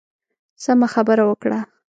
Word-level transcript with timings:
سمه 0.63 0.87
خبره 0.93 1.23
وکړه. 1.29 1.59